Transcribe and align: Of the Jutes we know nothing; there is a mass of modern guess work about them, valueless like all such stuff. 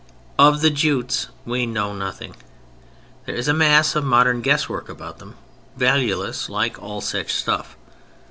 Of 0.39 0.61
the 0.61 0.71
Jutes 0.71 1.27
we 1.45 1.67
know 1.67 1.93
nothing; 1.93 2.35
there 3.27 3.35
is 3.35 3.47
a 3.47 3.53
mass 3.53 3.95
of 3.95 4.03
modern 4.03 4.41
guess 4.41 4.67
work 4.67 4.89
about 4.89 5.19
them, 5.19 5.35
valueless 5.77 6.49
like 6.49 6.81
all 6.81 7.01
such 7.01 7.31
stuff. 7.31 7.77